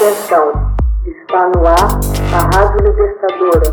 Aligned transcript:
Atenção, 0.00 0.48
está 1.04 1.50
no 1.50 1.60
ar 1.66 2.00
a 2.32 2.40
Rádio 2.56 2.88
Libertadora. 2.88 3.68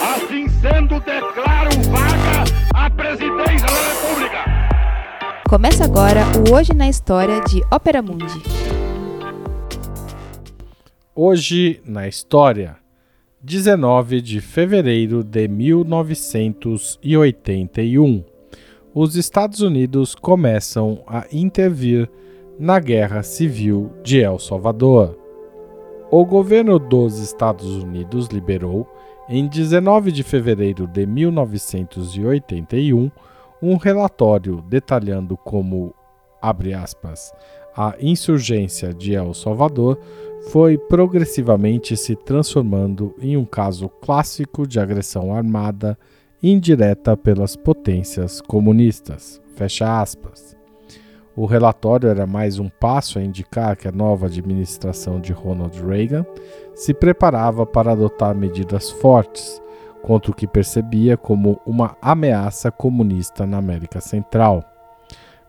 Assim 0.00 0.48
sendo, 0.48 0.98
declaro 1.00 1.68
vaga 1.90 2.44
a 2.74 2.88
presidência 2.88 3.66
da 3.66 3.76
República. 3.90 4.38
Começa 5.46 5.84
agora 5.84 6.22
o 6.48 6.54
Hoje 6.54 6.72
na 6.72 6.88
História 6.88 7.42
de 7.42 7.62
Ópera 7.70 8.00
Mundi. 8.00 8.42
Hoje 11.14 11.82
na 11.84 12.08
História, 12.08 12.78
19 13.42 14.22
de 14.22 14.40
fevereiro 14.40 15.22
de 15.22 15.46
1981 15.46 18.31
os 18.94 19.16
Estados 19.16 19.60
Unidos 19.60 20.14
começam 20.14 21.02
a 21.06 21.24
intervir 21.32 22.10
na 22.58 22.78
Guerra 22.78 23.22
Civil 23.22 23.90
de 24.02 24.20
El 24.20 24.38
Salvador. 24.38 25.18
O 26.10 26.26
governo 26.26 26.78
dos 26.78 27.18
Estados 27.18 27.82
Unidos 27.82 28.26
liberou, 28.26 28.86
em 29.28 29.48
19 29.48 30.12
de 30.12 30.22
fevereiro 30.22 30.86
de 30.86 31.06
1981, 31.06 33.10
um 33.62 33.76
relatório 33.76 34.62
detalhando 34.68 35.38
como, 35.38 35.94
abre 36.40 36.74
aspas, 36.74 37.32
a 37.74 37.94
insurgência 37.98 38.92
de 38.92 39.14
El 39.14 39.32
Salvador 39.32 39.98
foi 40.50 40.76
progressivamente 40.76 41.96
se 41.96 42.14
transformando 42.14 43.14
em 43.18 43.38
um 43.38 43.46
caso 43.46 43.88
clássico 43.88 44.66
de 44.66 44.78
agressão 44.78 45.34
armada 45.34 45.98
indireta 46.42 47.16
pelas 47.16 47.54
potências 47.54 48.40
comunistas. 48.40 49.40
Fecha 49.54 50.00
aspas. 50.00 50.56
O 51.36 51.46
relatório 51.46 52.08
era 52.08 52.26
mais 52.26 52.58
um 52.58 52.68
passo 52.68 53.18
a 53.18 53.22
indicar 53.22 53.76
que 53.76 53.86
a 53.86 53.92
nova 53.92 54.26
administração 54.26 55.20
de 55.20 55.32
Ronald 55.32 55.80
Reagan 55.80 56.26
se 56.74 56.92
preparava 56.92 57.64
para 57.64 57.92
adotar 57.92 58.34
medidas 58.34 58.90
fortes 58.90 59.62
contra 60.02 60.32
o 60.32 60.34
que 60.34 60.46
percebia 60.46 61.16
como 61.16 61.60
uma 61.64 61.96
ameaça 62.02 62.70
comunista 62.70 63.46
na 63.46 63.58
América 63.58 64.00
Central. 64.00 64.64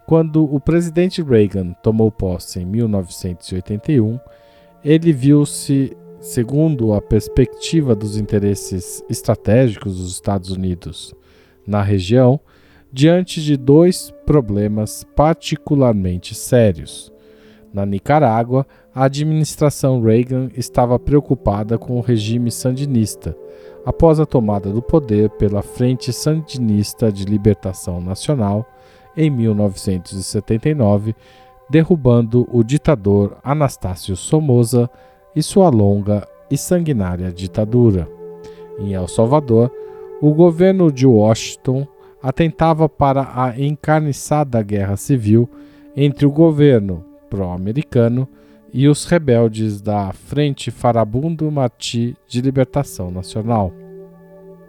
Quando 0.06 0.44
o 0.44 0.60
presidente 0.60 1.24
Reagan 1.24 1.74
tomou 1.82 2.12
posse 2.12 2.60
em 2.60 2.66
1981, 2.66 4.20
ele 4.84 5.12
viu-se 5.12 5.98
segundo 6.24 6.94
a 6.94 7.02
perspectiva 7.02 7.94
dos 7.94 8.16
interesses 8.16 9.04
estratégicos 9.10 9.98
dos 9.98 10.14
Estados 10.14 10.52
Unidos 10.52 11.14
na 11.68 11.82
região, 11.82 12.40
diante 12.92 13.44
de 13.44 13.58
dois 13.58 14.10
problemas 14.26 15.06
particularmente 15.18 16.34
sérios. 16.34 17.12
Na 17.74 17.86
Nicarágua, 17.86 18.66
a 18.96 19.04
administração 19.04 20.02
Reagan 20.02 20.50
estava 20.56 20.98
preocupada 20.98 21.78
com 21.78 21.98
o 21.98 22.02
regime 22.02 22.50
sandinista, 22.52 23.36
após 23.86 24.18
a 24.18 24.26
tomada 24.26 24.70
do 24.70 24.82
poder 24.82 25.30
pela 25.32 25.62
Frente 25.62 26.14
Sandinista 26.14 27.12
de 27.12 27.26
Libertação 27.26 28.00
Nacional 28.00 28.66
em 29.18 29.30
1979, 29.30 31.14
derrubando 31.70 32.48
o 32.50 32.64
ditador 32.64 33.38
Anastácio 33.44 34.16
Somoza 34.16 34.90
e 35.36 35.42
sua 35.42 35.70
longa 35.70 36.28
e 36.50 36.58
sanguinária 36.58 37.32
ditadura. 37.32 38.08
Em 38.80 38.94
El 38.94 39.08
Salvador, 39.08 39.72
o 40.22 40.34
governo 40.34 40.92
de 40.92 41.06
Washington 41.06 41.88
atentava 42.22 42.88
para 42.88 43.32
a 43.36 43.60
encarniçada 43.60 44.62
guerra 44.62 44.96
civil 44.96 45.50
entre 45.96 46.26
o 46.26 46.32
governo 46.32 47.04
pró-americano 47.30 48.28
e 48.72 48.88
os 48.88 49.06
rebeldes 49.06 49.82
da 49.82 50.12
Frente 50.14 50.72
Farabundo 50.72 51.52
Martí 51.52 52.16
de 52.28 52.42
Libertação 52.42 53.12
Nacional. 53.12 53.72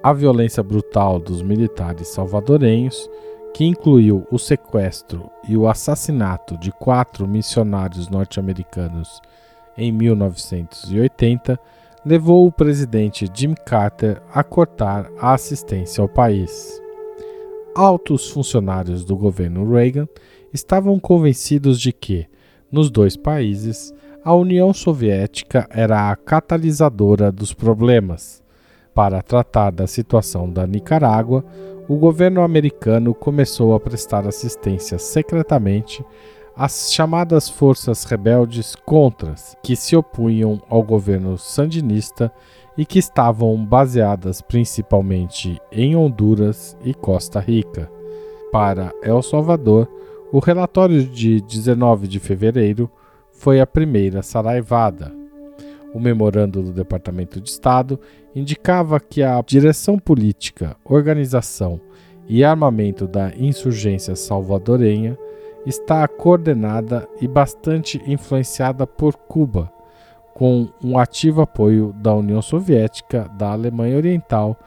A 0.03 0.13
violência 0.13 0.63
brutal 0.63 1.19
dos 1.19 1.41
militares 1.41 2.09
salvadorenhos, 2.09 3.09
que 3.55 3.65
incluiu 3.65 4.27
o 4.31 4.39
sequestro 4.39 5.31
e 5.49 5.57
o 5.57 5.69
assassinato 5.69 6.59
de 6.59 6.73
quatro 6.73 7.27
missionários 7.27 8.09
norte-americanos 8.09 9.21
em 9.77 9.91
1980, 9.93 11.59
levou 12.05 12.47
o 12.47 12.53
presidente 12.53 13.29
Jimmy 13.33 13.57
Carter 13.67 14.21
a 14.33 14.45
cortar 14.45 15.11
a 15.19 15.33
assistência 15.33 16.03
ao 16.03 16.09
país. 16.09 16.81
Altos 17.75 18.31
funcionários 18.31 19.05
do 19.05 19.17
governo 19.17 19.69
Reagan 19.71 20.07
estavam 20.53 21.01
convencidos 21.01 21.81
de 21.81 21.93
que, 21.93 22.27
nos 22.71 22.91
dois 22.91 23.17
países, 23.17 23.93
a 24.25 24.35
União 24.35 24.73
Soviética 24.73 25.67
era 25.71 26.11
a 26.11 26.17
catalisadora 26.17 27.33
dos 27.33 27.53
problemas. 27.53 28.43
Para 28.95 29.21
tratar 29.21 29.71
da 29.71 29.87
situação 29.87 30.49
da 30.49 30.67
Nicarágua, 30.67 31.45
o 31.89 31.97
governo 31.97 32.43
americano 32.43 33.13
começou 33.13 33.75
a 33.75 33.81
prestar 33.81 34.27
assistência 34.27 34.99
secretamente 34.99 36.05
as 36.57 36.93
chamadas 36.93 37.49
forças 37.49 38.05
rebeldes 38.05 38.77
contras, 38.77 39.57
que 39.63 39.75
se 39.75 39.97
opunham 39.97 40.63
ao 40.69 40.83
governo 40.83 41.37
sandinista 41.37 42.33
e 42.79 42.85
que 42.85 42.99
estavam 42.99 43.65
baseadas 43.65 44.41
principalmente 44.41 45.61
em 45.73 45.97
Honduras 45.97 46.77
e 46.85 46.95
Costa 46.95 47.41
Rica. 47.41 47.91
Para 48.53 48.93
El 49.03 49.21
Salvador, 49.23 49.89
o 50.33 50.39
relatório 50.39 51.05
de 51.05 51.41
19 51.41 52.07
de 52.07 52.21
fevereiro 52.21 52.91
foi 53.33 53.61
a 53.61 53.67
primeira 53.67 54.23
saraivada. 54.23 55.13
O 55.93 56.01
memorando 56.01 56.63
do 56.63 56.73
Departamento 56.73 57.41
de 57.41 57.51
Estado 57.51 57.99
indicava 58.35 58.99
que 58.99 59.23
a 59.23 59.41
direção 59.43 59.99
política, 59.99 60.77
organização 60.85 61.81
e 62.29 62.43
armamento 62.43 63.07
da 63.07 63.33
insurgência 63.37 64.17
salvadorenha 64.17 65.17
está 65.67 66.07
coordenada 66.07 67.09
e 67.21 67.29
bastante 67.29 68.03
influenciada 68.07 68.87
por 68.87 69.17
Cuba, 69.17 69.73
com 70.35 70.69
um 70.83 70.99
ativo 70.99 71.41
apoio 71.41 71.95
da 71.97 72.15
União 72.15 72.43
Soviética, 72.43 73.31
da 73.39 73.53
Alemanha 73.53 73.97
Oriental, 73.97 74.59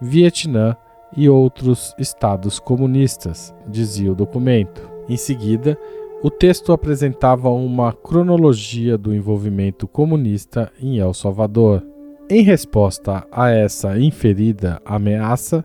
Vietnã 0.00 0.76
e 1.16 1.28
outros 1.28 1.94
estados 1.98 2.58
comunistas, 2.58 3.54
dizia 3.66 4.12
o 4.12 4.14
documento. 4.14 4.88
Em 5.08 5.16
seguida, 5.16 5.78
o 6.22 6.30
texto 6.30 6.72
apresentava 6.72 7.50
uma 7.50 7.92
cronologia 7.92 8.96
do 8.96 9.14
envolvimento 9.14 9.86
comunista 9.86 10.72
em 10.80 10.98
El 10.98 11.12
Salvador. 11.14 11.86
Em 12.28 12.42
resposta 12.42 13.26
a 13.30 13.50
essa 13.50 13.98
inferida 13.98 14.80
ameaça, 14.84 15.64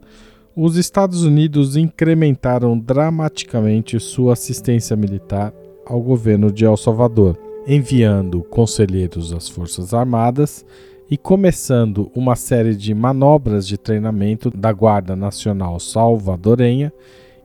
os 0.56 0.76
Estados 0.76 1.24
Unidos 1.24 1.78
incrementaram 1.78 2.78
dramaticamente 2.78 4.00
sua 4.00 4.34
assistência 4.34 4.96
militar 4.96 5.54
ao 5.86 6.02
governo 6.02 6.52
de 6.52 6.66
El 6.66 6.76
Salvador, 6.76 7.38
enviando 7.66 8.44
conselheiros 8.44 9.32
às 9.32 9.48
Forças 9.48 9.94
Armadas 9.94 10.66
e 11.10 11.18
começando 11.18 12.12
uma 12.16 12.36
série 12.36 12.76
de 12.76 12.94
manobras 12.94 13.66
de 13.66 13.78
treinamento 13.78 14.50
da 14.50 14.72
Guarda 14.72 15.16
Nacional 15.16 15.80
Salvadorenha 15.80 16.92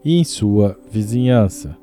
e 0.05 0.19
em 0.19 0.25
sua 0.25 0.78
vizinhança. 0.91 1.77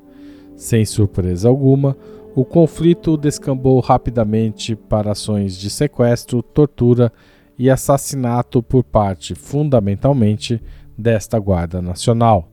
Sem 0.56 0.84
surpresa 0.84 1.48
alguma, 1.48 1.96
o 2.34 2.44
conflito 2.44 3.16
descambou 3.16 3.80
rapidamente 3.80 4.74
para 4.74 5.12
ações 5.12 5.56
de 5.56 5.70
sequestro, 5.70 6.42
tortura 6.42 7.12
e 7.58 7.70
assassinato 7.70 8.62
por 8.62 8.82
parte, 8.82 9.34
fundamentalmente, 9.34 10.60
desta 10.96 11.38
Guarda 11.38 11.82
Nacional. 11.82 12.50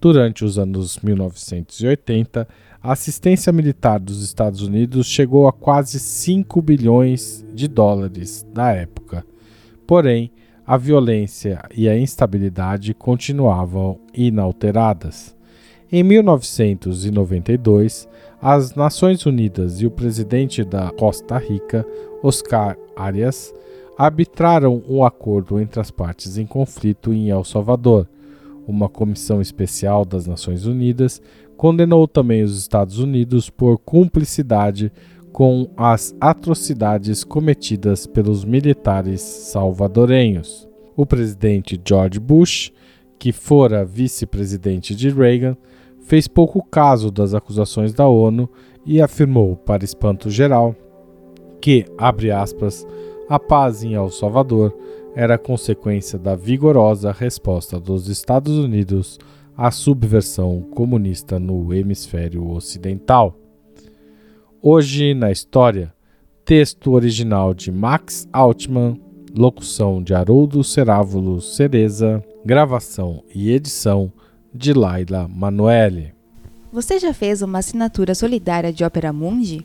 Durante 0.00 0.44
os 0.44 0.58
anos 0.58 0.98
1980, 0.98 2.46
a 2.82 2.92
assistência 2.92 3.52
militar 3.52 3.98
dos 3.98 4.22
Estados 4.22 4.60
Unidos 4.60 5.06
chegou 5.06 5.48
a 5.48 5.52
quase 5.52 5.98
5 5.98 6.60
bilhões 6.60 7.44
de 7.54 7.66
dólares 7.66 8.46
da 8.52 8.72
época. 8.72 9.24
Porém, 9.86 10.30
a 10.66 10.76
violência 10.76 11.62
e 11.74 11.88
a 11.88 11.98
instabilidade 11.98 12.92
continuavam 12.94 13.98
inalteradas. 14.12 15.34
Em 15.90 16.02
1992, 16.02 18.08
as 18.40 18.74
Nações 18.74 19.24
Unidas 19.24 19.80
e 19.80 19.86
o 19.86 19.90
presidente 19.90 20.64
da 20.64 20.90
Costa 20.90 21.38
Rica, 21.38 21.86
Oscar 22.22 22.76
Arias, 22.96 23.54
arbitraram 23.96 24.82
um 24.88 25.04
acordo 25.04 25.60
entre 25.60 25.80
as 25.80 25.90
partes 25.90 26.36
em 26.36 26.46
conflito 26.46 27.12
em 27.12 27.30
El 27.30 27.44
Salvador. 27.44 28.08
Uma 28.66 28.88
comissão 28.88 29.40
especial 29.40 30.04
das 30.04 30.26
Nações 30.26 30.66
Unidas 30.66 31.20
condenou 31.56 32.08
também 32.08 32.42
os 32.42 32.58
Estados 32.58 32.98
Unidos 32.98 33.50
por 33.50 33.78
cumplicidade 33.78 34.90
com 35.32 35.68
as 35.76 36.14
atrocidades 36.20 37.24
cometidas 37.24 38.06
pelos 38.06 38.44
militares 38.44 39.20
salvadorenhos. 39.20 40.68
O 40.96 41.04
presidente 41.04 41.80
George 41.84 42.20
Bush, 42.20 42.72
que 43.18 43.32
fora 43.32 43.84
vice-presidente 43.84 44.94
de 44.94 45.10
Reagan, 45.10 45.56
fez 46.04 46.28
pouco 46.28 46.62
caso 46.62 47.10
das 47.10 47.34
acusações 47.34 47.92
da 47.92 48.06
ONU 48.06 48.48
e 48.86 49.00
afirmou, 49.00 49.56
para 49.56 49.84
espanto 49.84 50.30
geral, 50.30 50.76
que, 51.60 51.84
abre 51.98 52.30
aspas, 52.30 52.86
a 53.28 53.38
paz 53.38 53.82
em 53.82 53.94
El 53.94 54.10
Salvador 54.10 54.76
era 55.14 55.38
consequência 55.38 56.18
da 56.18 56.34
vigorosa 56.34 57.12
resposta 57.12 57.78
dos 57.78 58.08
Estados 58.08 58.56
Unidos 58.58 59.18
à 59.56 59.70
subversão 59.70 60.62
comunista 60.74 61.38
no 61.38 61.72
hemisfério 61.72 62.48
ocidental. 62.50 63.36
Hoje 64.60 65.14
na 65.14 65.30
história, 65.30 65.92
texto 66.44 66.92
original 66.92 67.54
de 67.54 67.70
Max 67.70 68.28
Altman, 68.32 69.00
locução 69.36 70.02
de 70.02 70.14
Haroldo 70.14 70.62
Cerávulo 70.64 71.40
Cereza, 71.40 72.22
gravação 72.44 73.22
e 73.34 73.50
edição 73.50 74.12
de 74.52 74.72
Laila 74.72 75.28
Manoeli. 75.28 76.12
Você 76.72 76.98
já 76.98 77.14
fez 77.14 77.40
uma 77.40 77.58
assinatura 77.58 78.14
solidária 78.14 78.72
de 78.72 78.84
Opera 78.84 79.12
Mundi? 79.12 79.64